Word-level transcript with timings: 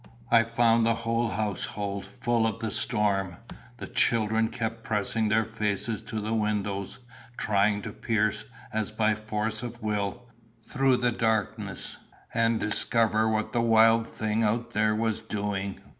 I 0.31 0.41
found 0.41 0.83
the 0.83 0.95
whole 0.95 1.27
household 1.27 2.07
full 2.07 2.47
of 2.47 2.57
the 2.57 2.71
storm. 2.71 3.35
The 3.77 3.85
children 3.85 4.47
kept 4.47 4.81
pressing 4.83 5.29
their 5.29 5.45
faces 5.45 6.01
to 6.01 6.19
the 6.19 6.33
windows, 6.33 6.97
trying 7.37 7.83
to 7.83 7.93
pierce, 7.93 8.45
as 8.73 8.89
by 8.91 9.13
force 9.13 9.61
of 9.61 9.79
will, 9.83 10.23
through 10.67 10.97
the 10.97 11.11
darkness, 11.11 11.97
and 12.33 12.59
discover 12.59 13.29
what 13.29 13.53
the 13.53 13.61
wild 13.61 14.07
thing 14.07 14.43
out 14.43 14.71
there 14.71 14.95
was 14.95 15.19
doing. 15.19 15.79